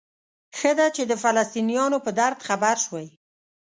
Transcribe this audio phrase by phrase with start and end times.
[0.57, 3.07] ښه ده چې د فلسطینیانو په درد خبر شوئ.